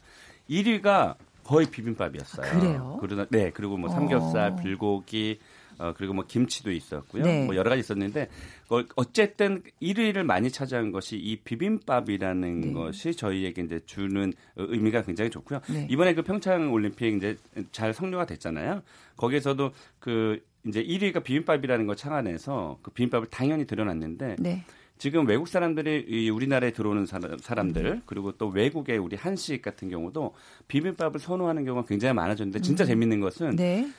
[0.49, 2.47] 1위가 거의 비빔밥이었어요.
[2.47, 2.97] 아, 그래요?
[2.99, 4.55] 그러다 네 그리고 뭐 삼겹살, 어.
[4.55, 5.39] 불고기,
[5.77, 7.23] 어, 그리고 뭐 김치도 있었고요.
[7.23, 7.45] 네.
[7.45, 8.29] 뭐 여러 가지 있었는데
[8.69, 12.73] 어, 어쨌든 1위를 많이 차지한 것이 이 비빔밥이라는 네.
[12.73, 15.61] 것이 저희에게 이제 주는 의미가 굉장히 좋고요.
[15.69, 15.87] 네.
[15.89, 17.37] 이번에 그 평창 올림픽 이제
[17.71, 18.81] 잘 성료가 됐잖아요.
[19.17, 24.63] 거기에서도 그 이제 1위가 비빔밥이라는 걸 창안해서 그 비빔밥을 당연히 들여놨는데 네.
[24.97, 28.01] 지금 외국 사람들이 이 우리나라에 들어오는 사람, 들 음.
[28.05, 30.33] 그리고 또 외국의 우리 한식 같은 경우도
[30.67, 32.87] 비빔밥을 선호하는 경우가 굉장히 많아졌는데 진짜 음.
[32.87, 33.89] 재밌는 것은 네.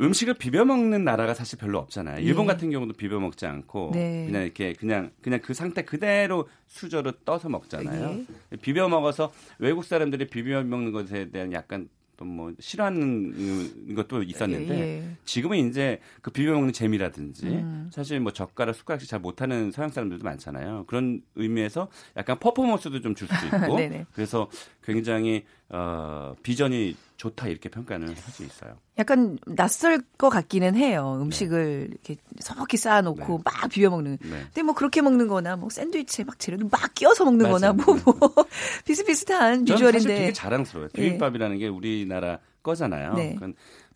[0.00, 2.20] 음식을 비벼 먹는 나라가 사실 별로 없잖아요.
[2.20, 2.52] 일본 네.
[2.52, 4.26] 같은 경우도 비벼 먹지 않고 네.
[4.26, 8.08] 그냥 이렇게 그냥 그냥 그 상태 그대로 수저로 떠서 먹잖아요.
[8.50, 8.56] 네.
[8.60, 15.16] 비벼 먹어서 외국 사람들이 비벼 먹는 것에 대한 약간 또 뭐 싫어하는 것도 있었는데 예.
[15.26, 17.90] 지금은 이제 그 비벼 먹는 재미라든지 음.
[17.92, 20.84] 사실 뭐 젓가락 숟가락씩 잘 못하는 서양 사람들도 많잖아요.
[20.86, 23.78] 그런 의미에서 약간 퍼포먼스도 좀 줄 수 있고
[24.12, 24.48] 그래서
[24.82, 28.76] 굉장히 어, 비전이 좋다 이렇게 평가는 할 수 있어요.
[28.98, 31.18] 약간 낯설 것 같기는 해요.
[31.20, 31.94] 음식을 네.
[32.04, 33.42] 이렇게 서먹히 쌓아놓고 네.
[33.44, 34.18] 막 비벼 먹는.
[34.20, 34.28] 네.
[34.28, 38.14] 근데 뭐 그렇게 먹는 거나 뭐 샌드위치에 막 재료를 막 끼워서 먹는거나 뭐, 뭐
[38.84, 39.98] 비슷비슷한 비주얼인데.
[40.00, 40.88] 사실 되게 자랑스러워요.
[40.92, 41.02] 네.
[41.02, 43.14] 비빔밥이라는 게 우리나라 거잖아요.
[43.14, 43.36] 네.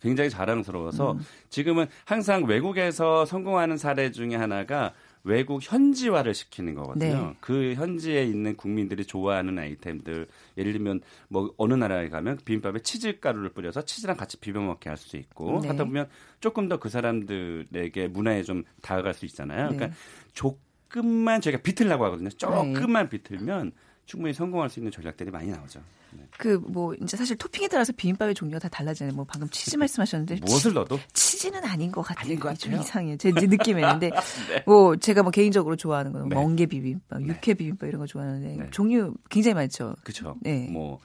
[0.01, 1.25] 굉장히 자랑스러워서 음.
[1.49, 7.27] 지금은 항상 외국에서 성공하는 사례 중에 하나가 외국 현지화를 시키는 거거든요.
[7.27, 7.35] 네.
[7.39, 13.49] 그 현지에 있는 국민들이 좋아하는 아이템들 예를 들면 뭐 어느 나라에 가면 비빔밥에 치즈 가루를
[13.49, 15.69] 뿌려서 치즈랑 같이 비벼 먹게 할수 있고 네.
[15.69, 19.69] 하다 보면 조금 더 그 사람들에게 문화에 좀 다가갈 수 있잖아요.
[19.69, 19.75] 네.
[19.75, 19.97] 그러니까
[20.33, 22.29] 조금만 저희가 비틀라고 하거든요.
[22.29, 23.71] 조금만 비틀면
[24.05, 25.81] 충분히 성공할 수 있는 전략들이 많이 나오죠.
[26.11, 26.25] 네.
[26.37, 29.15] 그뭐 이제 사실 토핑에 따라서 비빔밥의 종류가 다 달라지잖아요.
[29.15, 32.25] 뭐 방금 치즈 말씀하셨는데 무엇을 넣어도 치즈는 아닌 것 같아요.
[32.25, 32.71] 아닌 것 같아요.
[32.71, 33.17] 좀 이상해요.
[33.17, 34.09] 제 느낌이었는데
[34.49, 34.63] 네.
[34.65, 36.35] 뭐 제가 뭐 개인적으로 좋아하는 거는 네.
[36.35, 37.27] 멍게 비빔밥, 네.
[37.27, 38.69] 육회 비빔밥 이런 거 좋아하는데 네.
[38.71, 39.95] 종류 굉장히 많죠.
[40.03, 40.35] 그렇죠.
[40.41, 40.67] 네.
[40.69, 40.99] 뭐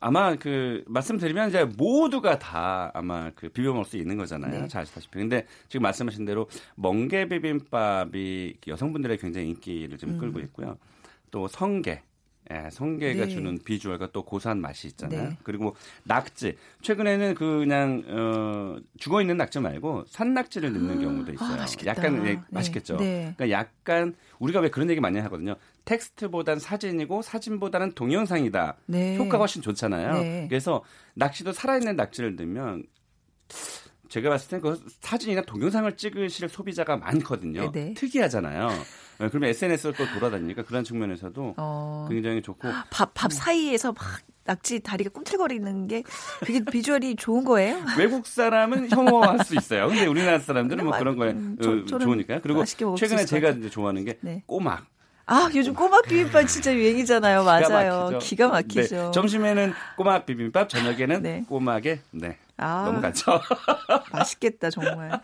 [0.00, 4.62] 아마 그 말씀드리면 이제 모두가 다 아마 그 비벼 먹을 수 있는 거잖아요.
[4.62, 4.68] 네.
[4.68, 5.18] 잘 아시다시피.
[5.18, 10.44] 근데 지금 말씀하신 대로 멍게 비빔밥이 여성분들의 굉장히 인기를 좀 끌고 음.
[10.44, 10.76] 있고요.
[11.32, 12.02] 또 성게
[12.50, 13.30] 예, 성게가 네.
[13.30, 15.28] 주는 비주얼과 또 고소한 맛이 있잖아요.
[15.30, 15.38] 네.
[15.42, 16.56] 그리고 낙지.
[16.82, 21.62] 최근에는 그 그냥 어 죽어 있는 낙지 말고 산 낙지를 넣는 경우도 아, 있어요.
[21.62, 22.96] 아, 약간 네, 맛있겠죠.
[22.96, 23.32] 네.
[23.36, 25.54] 그러니까 약간 우리가 왜 그런 얘기 많이 하거든요.
[25.84, 28.76] 텍스트보단 사진이고 사진보다는 동영상이다.
[28.86, 29.16] 네.
[29.16, 30.12] 효과가 훨씬 좋잖아요.
[30.14, 30.46] 네.
[30.48, 30.82] 그래서
[31.14, 32.84] 낙지도 살아있는 낙지를 넣으면
[34.12, 37.72] 제가 봤을 때그 사진이나 동영상을 찍으실 소비자가 많거든요.
[37.72, 37.94] 네네.
[37.94, 38.68] 특이하잖아요.
[38.68, 42.06] 네, 그러면 SNS를 또 돌아다니니까 그런 측면에서도 어...
[42.10, 46.02] 굉장히 좋고 밥, 밥 사이에서 막 낙지 다리가 꿈틀거리는 게
[46.40, 47.80] 그게 비주얼이 좋은 거예요?
[47.96, 49.88] 외국 사람은 혐오할 수 있어요.
[49.88, 52.40] 근데 우리나라 사람들은 뭐 그런 거에 음, 어, 좋으니까요.
[52.42, 54.42] 그리고 최근에 제가 이제 좋아하는 게 네.
[54.44, 54.84] 꼬막.
[55.24, 57.44] 아, 요즘 꼬막 비빔밥 진짜 유행이잖아요.
[57.44, 58.18] 맞아요.
[58.20, 58.96] 기가, 막히죠.
[58.96, 59.10] 네.
[59.12, 61.44] 점심에는 꼬막 비빔밥, 저녁에는 네.
[61.48, 62.36] 꼬막에 네.
[62.62, 63.40] 아, 넘어갔죠.
[64.12, 65.20] 맛있겠다, 정말.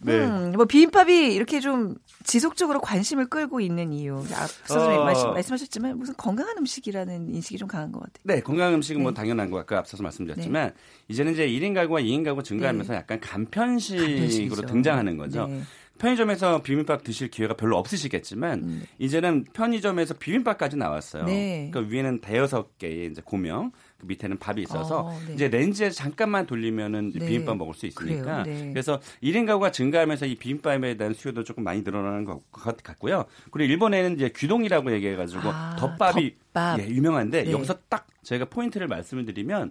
[0.00, 0.14] 네.
[0.14, 4.24] 음, 뭐 비빔밥이 이렇게 좀 지속적으로 관심을 끌고 있는 이유.
[4.34, 5.04] 앞서서 어...
[5.04, 8.22] 말씀, 말씀하셨지만 무슨 건강한 음식이라는 인식이 좀 강한 것 같아요.
[8.24, 9.14] 네, 건강한 음식은 뭐 네.
[9.14, 10.74] 뭐 당연한 거 아까 앞서서 말씀드렸지만 네.
[11.08, 12.98] 이제는 이제 1인 가구와 2인 가구 증가하면서 네.
[12.98, 14.62] 약간 간편식으로 간편식이죠.
[14.62, 15.46] 등장하는 거죠.
[15.46, 15.62] 네.
[15.98, 18.84] 편의점에서 비빔밥 드실 기회가 별로 없으시겠지만 음.
[18.98, 21.24] 이제는 편의점에서 비빔밥까지 나왔어요.
[21.24, 21.70] 네.
[21.70, 25.34] 그러니까 위에는 대여섯 개의 이제 고명, 그 밑에는 밥이 있어서 어, 네.
[25.34, 27.26] 이제 렌즈에 잠깐만 돌리면은 네.
[27.26, 28.70] 비빔밥 먹을 수 있으니까 네.
[28.72, 33.24] 그래서 1인 가구가 증가하면서 이 비빔밥에 대한 수요도 조금 많이 늘어나는 것 같고요.
[33.50, 36.80] 그리고 일본에는 이제 규동이라고 얘기해 가지고 아, 덮밥이 덮밥.
[36.80, 37.52] 예, 유명한데 네.
[37.52, 39.70] 여기서 딱 저희가 포인트를 말씀을 드리면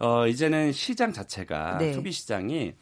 [0.00, 1.92] 어 이제는 시장 자체가 네.
[1.92, 2.74] 소비 시장이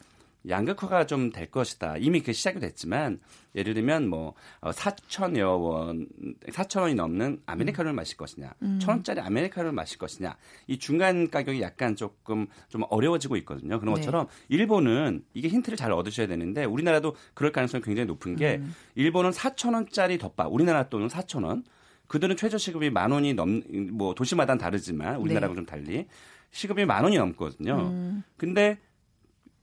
[0.49, 1.97] 양극화가 좀 될 것이다.
[1.99, 3.21] 이미 그 시작이 됐지만
[3.55, 6.09] 예를 들면 뭐 4천여 어, 원,
[6.47, 8.79] 4천 원이 넘는 아메리카노를 마실 것이냐, 음.
[8.81, 13.79] 천 원짜리 아메리카노를 마실 것이냐, 이 중간 가격이 약간 조금 좀 어려워지고 있거든요.
[13.79, 14.01] 그런 네.
[14.01, 14.57] 것처럼 네.
[14.57, 18.75] 일본은 이게 힌트를 잘 얻으셔야 되는데 우리나라도 그럴 가능성이 굉장히 높은 게 음.
[18.95, 21.65] 일본은 4천 원짜리 덮밥, 우리나라 돈은 4천 원.
[22.09, 25.57] 그들은 최저 시급이 만 원이 넘, 뭐 도시마다 다르지만 우리나라하고 네.
[25.57, 26.07] 좀 달리
[26.51, 27.75] 시급이 만 원이 넘거든요.
[27.91, 28.23] 음.
[28.37, 28.79] 근데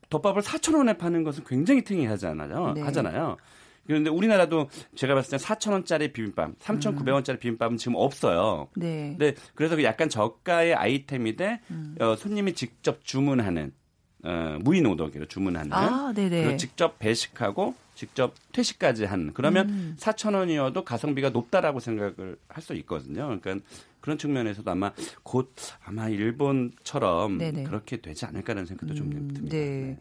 [0.09, 2.73] 덮밥을 4천 원에 파는 것은 굉장히 특이하잖아요.
[2.73, 2.81] 네.
[2.81, 3.37] 하잖아요.
[3.85, 7.39] 그런데 우리나라도 제가 봤을 때 4천 원짜리 비빔밥, 3,900원짜리 음.
[7.39, 8.67] 비빔밥은 지금 없어요.
[8.75, 9.15] 네.
[9.17, 11.95] 근데 그래서 그 약간 저가의 아이템인데 음.
[11.99, 13.71] 어, 손님이 직접 주문하는
[14.23, 16.11] 어, 무인 오더기로 주문하는 아,
[16.43, 19.95] 그리고 직접 배식하고 직접 퇴시까지 한 그러면 음.
[19.99, 23.37] 4천 원이어도 가성비가 높다라고 생각을 할 수 있거든요.
[23.41, 23.65] 그러니까
[23.99, 24.91] 그런 측면에서도 아마
[25.23, 27.63] 곧 아마 일본처럼 네네.
[27.63, 29.49] 그렇게 되지 않을까라는 생각도 좀 음, 듭니다.
[29.49, 29.57] 네.
[29.57, 29.97] 네.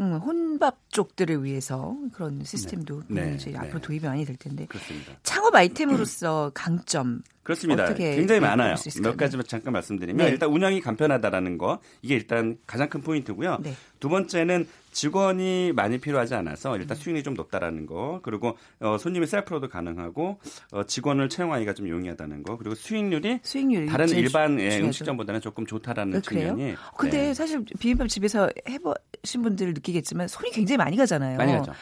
[0.00, 3.34] 음, 혼밥 쪽들을 위해서 그런 시스템도 네.
[3.34, 3.58] 이제 네.
[3.58, 4.66] 앞으로 도입이 많이 될 텐데.
[4.66, 5.12] 그렇습니다.
[5.22, 7.92] 창업 아이템으로서 강점 그렇습니다.
[7.94, 8.74] 굉장히 많아요.
[9.02, 10.32] 몇 가지만 잠깐 말씀드리면 네.
[10.32, 13.58] 일단 운영이 간편하다라는 거 이게 일단 가장 큰 포인트고요.
[13.62, 13.74] 네.
[13.98, 17.00] 두 번째는 직원이 많이 필요하지 않아서 일단 음.
[17.00, 20.38] 수익이 좀 높다라는 거 그리고 어, 손님이 셀프로도 가능하고
[20.72, 26.18] 어, 직원을 채용하기가 좀 용이하다는 거 그리고 수익률이, 수익률이 다른 일반 예, 음식점보다는 조금 좋다라는
[26.18, 26.74] 어, 측면이.
[26.96, 27.34] 근데 네.
[27.34, 31.36] 사실 비빔밥 집에서 해보신 분들 느끼겠지만 손이 굉장히 많이 가잖아요.
[31.36, 31.72] 많이 가죠.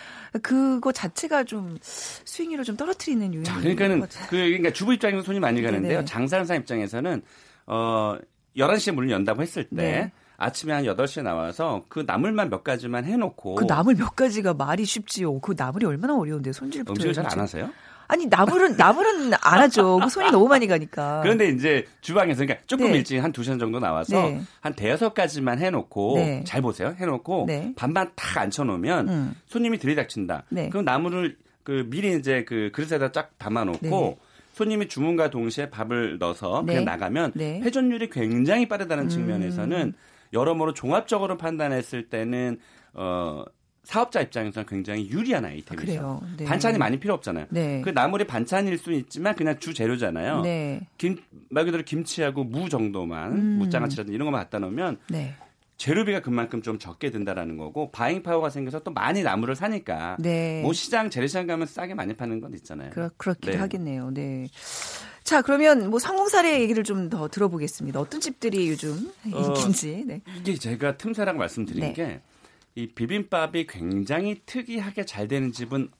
[0.42, 3.44] 그거 자체가 좀 수익률을 좀 떨어뜨리는 요인이.
[3.44, 5.98] 자, 그러니까는 그 그러니까 주부 입장에서 손이 많이 가는데요.
[5.98, 6.04] 네네.
[6.04, 7.22] 장사하는 사람 입장에서는
[7.66, 8.16] 어
[8.56, 10.12] 11시에 문을 연다고 했을 때 네.
[10.36, 13.54] 아침에 한 8시에 나와서 그 나물만 몇 가지만 해놓고.
[13.56, 15.40] 그 나물 몇 가지가 말이 쉽지요.
[15.40, 16.92] 그 나물이 얼마나 어려운데 손질부터.
[16.92, 17.70] 음식을 잘 안 하세요?
[18.08, 19.98] 아니 나물은 나물은 안 하죠.
[20.00, 21.22] 그 손이 너무 많이 가니까.
[21.22, 22.98] 그런데 이제 주방에서 그러니까 조금 네.
[22.98, 24.40] 일찍 한 두 시간 정도 나와서 네.
[24.60, 26.44] 한 대여섯 가지만 해놓고 네.
[26.46, 26.94] 잘 보세요.
[26.96, 27.72] 해놓고 네.
[27.74, 29.34] 반반 탁 앉혀놓으면 음.
[29.46, 30.44] 손님이 들이닥친다.
[30.50, 30.68] 네.
[30.68, 34.16] 그럼 나물을 그 미리 이제 그 그릇에다 쫙 담아놓고 네.
[34.52, 39.08] 손님이 주문과 동시에 밥을 넣어서 그냥 나가면 회전율이 굉장히 빠르다는 음.
[39.08, 39.94] 측면에서는
[40.32, 42.58] 여러모로 종합적으로 판단했을 때는
[42.94, 43.44] 어
[43.86, 46.20] 사업자 입장에서는 굉장히 유리한 아이템이죠.
[46.20, 46.44] 아, 네.
[46.44, 47.46] 반찬이 많이 필요 없잖아요.
[47.50, 47.82] 네.
[47.82, 50.40] 그 나물이 반찬일 수 있지만 그냥 주 재료잖아요.
[50.40, 50.80] 네.
[50.98, 51.16] 김,
[51.50, 53.58] 말 그대로 김치하고 무 정도만 음.
[53.58, 55.36] 무장아찌라든지 이런 것만 갖다 놓으면 네.
[55.76, 60.62] 재료비가 그만큼 좀 적게 든다라는 거고 바잉 파워가 생겨서 또 많이 나물을 사니까 네.
[60.62, 62.90] 뭐 시장 재래시장 가면 싸게 많이 파는 건 있잖아요.
[62.90, 63.58] 그렇, 그렇기도 네.
[63.58, 64.10] 하겠네요.
[64.10, 64.48] 네.
[65.22, 68.00] 자, 그러면 뭐 성공 사례 얘기를 좀 더 들어보겠습니다.
[68.00, 70.04] 어떤 집들이 요즘 어, 인기인지.
[70.06, 70.20] 네.
[70.40, 72.20] 이게 제가 틈새라고 말씀드린 네.
[72.74, 75.90] 게이 비빔밥이 굉장히 특이하게 잘 되는 집은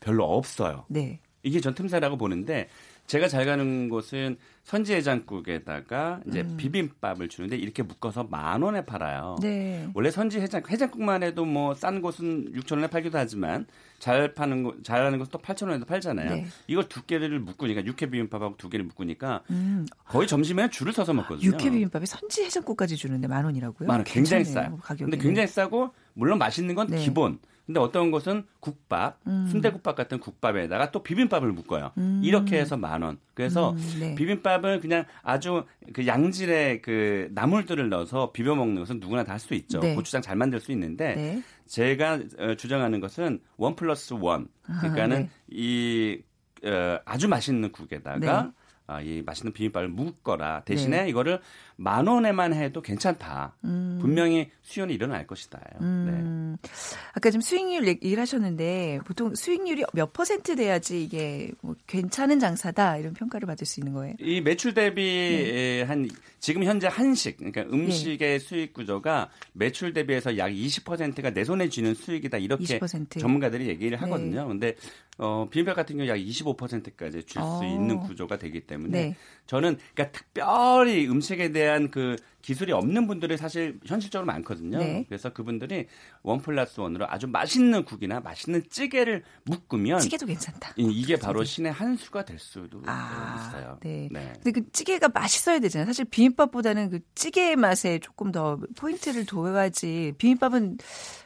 [0.00, 0.84] 별로 없어요.
[0.88, 1.18] 네.
[1.42, 2.68] 이게 전 틈새라고 보는데
[3.06, 6.56] 제가 잘 가는 곳은 선지해장국에다가 이제 음.
[6.56, 9.36] 비빔밥을 주는데 이렇게 묶어서 만 원에 팔아요.
[9.42, 9.88] 네.
[9.94, 13.66] 원래 선지해장 해장국만 해도 뭐 싼 곳은 6천 원에 팔기도 하지만
[13.98, 16.30] 잘 파는 곳 잘하는 곳은 또 8천 원에도 팔잖아요.
[16.30, 16.46] 네.
[16.66, 19.86] 이걸 두 개를 묶으니까 육회 비빔밥하고 두 개를 묶으니까 음.
[20.06, 21.46] 거의 점심에 줄을 서서 먹거든요.
[21.46, 23.86] 육회 비빔밥에 선지해장국까지 주는데 만 원이라고요?
[23.86, 24.04] 만 원.
[24.04, 24.78] 굉장히 싸요.
[24.82, 25.10] 가격이.
[25.10, 26.98] 근데 굉장히 싸고 물론 맛있는 건 네.
[27.04, 27.38] 기본.
[27.66, 29.46] 근데 어떤 곳은 국밥, 음.
[29.50, 31.92] 순대국밥 같은 국밥에다가 또 비빔밥을 묶어요.
[31.98, 32.20] 음.
[32.22, 33.18] 이렇게 해서 만 원.
[33.34, 34.14] 그래서 음, 네.
[34.14, 39.54] 비빔밥을 그냥 아주 그 양질의 그 나물들을 넣어서 비벼 먹는 것은 누구나 다 할 수
[39.54, 39.80] 있죠.
[39.80, 39.94] 네.
[39.94, 41.42] 고추장 잘 만들 수 있는데 네.
[41.66, 44.48] 제가 어, 주장하는 것은 원 플러스 원.
[44.80, 45.30] 그러니까는 아, 네.
[45.48, 46.22] 이
[46.64, 48.50] 어, 아주 맛있는 국에다가 네.
[48.86, 51.08] 아, 이 맛있는 비빔밥을 묶거라 대신에 네.
[51.08, 51.40] 이거를
[51.76, 53.56] 만 원에만 해도 괜찮다.
[53.64, 53.98] 음.
[54.00, 55.60] 분명히 수요는 일어날 것이다.
[55.80, 56.56] 음.
[56.60, 56.68] 네.
[57.12, 63.12] 아까 좀 수익률 얘기를 하셨는데 보통 수익률이 몇 퍼센트 돼야지 이게 뭐 괜찮은 장사다 이런
[63.14, 64.14] 평가를 받을 수 있는 거예요?
[64.20, 65.82] 이 매출 대비 네.
[65.82, 66.08] 한
[66.38, 68.38] 지금 현재 한식 그러니까 음식의 네.
[68.38, 73.18] 수익 구조가 매출 대비해서 약 20%가 내 손에 쥐는 수익이다 이렇게 20%.
[73.18, 74.42] 전문가들이 얘기를 하거든요.
[74.42, 74.48] 네.
[74.48, 74.74] 근데
[75.16, 77.64] 어, 비빔밥 같은 경우 약 25%까지 줄수 어.
[77.64, 79.16] 있는 구조가 되기 때문에 네.
[79.46, 84.76] 저는 그러니까 특별히 음식에 대한 그 기술이 없는 분들이 사실 현실적으로 많거든요.
[84.76, 85.06] 네.
[85.08, 85.86] 그래서 그분들이
[86.22, 90.74] 원 플러스 원으로 아주 맛있는 국이나 맛있는 찌개를 묶으면 찌개도 괜찮다.
[90.76, 93.78] 이게 바로 신의 한 수가 될 수도 아, 있어요.
[93.82, 94.10] 네.
[94.12, 94.34] 네.
[94.42, 95.86] 근데 그 찌개가 맛있어야 되잖아요.
[95.86, 100.76] 사실 비빔밥보다는 그 찌개의 맛에 조금 더 포인트를 둬야지 비빔밥은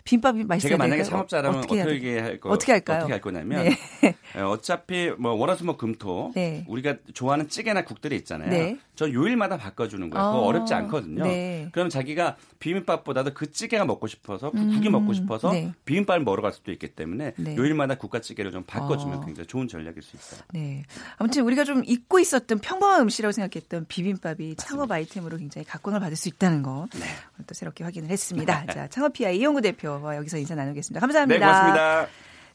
[0.05, 2.99] 비빔밥이 맛있어야 제가 만약에 창업자라면 어떻게, 어떻게 할 거, 어떻게 할까요?
[2.99, 4.17] 어떻게 할 거냐면 네.
[4.37, 6.65] 어, 어차피 뭐 월화수목 금토 네.
[6.69, 8.51] 우리가 좋아하는 찌개나 국들이 있잖아요.
[8.51, 8.79] 네.
[8.95, 10.27] 저 요일마다 바꿔주는 거예요.
[10.29, 11.08] 그거 어, 어렵지 않거든요.
[11.15, 11.69] 네.
[11.73, 15.73] 그럼 자기가 비빔밥보다도 그 찌개가 먹고 싶어서 그 음, 국이 먹고 싶어서 네.
[15.85, 17.57] 비빔밥을 먹으러 갈 수도 있기 때문에 네.
[17.57, 19.21] 요일마다 국가찌개를 좀 바꿔주면 어.
[19.25, 20.41] 굉장히 좋은 전략일 수 있어요.
[20.53, 20.85] 네.
[21.17, 24.65] 아무튼 우리가 좀 잊고 있었던 평범한 음식이라고 생각했던 비빔밥이 맞습니다.
[24.65, 27.07] 창업 아이템으로 굉장히 각광을 받을 수 있다는 거 네.
[27.47, 28.67] 또 새롭게 확인을 했습니다.
[28.73, 31.01] 자, 창업피아 이용구 대표와 여기서 인사 나누겠습니다.
[31.01, 31.39] 감사합니다.
[31.39, 32.07] 네, 고맙습니다.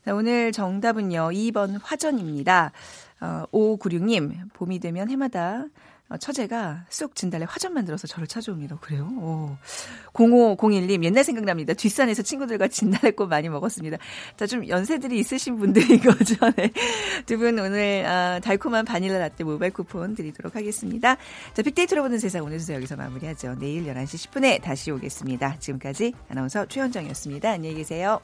[0.06, 1.30] 자, 오늘 정답은요.
[1.30, 2.72] 2번 화전입니다.
[3.22, 5.68] 어, 5596님, 봄이 되면 해마다 어,
[6.18, 8.78] 처제가 쑥 진달래 화전 만들어서 저를 찾아옵니다.
[8.78, 9.10] 그래요?
[9.20, 9.58] 오.
[10.14, 11.74] 0501님, 옛날 생각납니다.
[11.74, 13.98] 뒷산에서 친구들과 진달래꽃 많이 먹었습니다.
[14.38, 16.36] 자, 좀 연세들이 있으신 분들인 거죠.
[16.56, 16.72] 네.
[17.26, 21.18] 두분 오늘 아, 달콤한 바닐라 라떼 모바일 쿠폰 드리도록 하겠습니다.
[21.54, 23.56] 자, 빅데이터로 보는 세상 오늘 순서 여기서 마무리하죠.
[23.60, 25.58] 내일 11시 10분에 다시 오겠습니다.
[25.60, 27.50] 지금까지 아나운서 최현정이었습니다.
[27.50, 28.22] 안녕히 계세요.